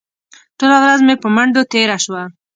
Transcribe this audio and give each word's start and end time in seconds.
ټوله 0.57 0.77
ورځ 0.83 0.99
مې 1.07 1.15
په 1.23 1.27
منډو 1.35 1.61
تېره 1.71 1.97
شوه. 2.05 2.23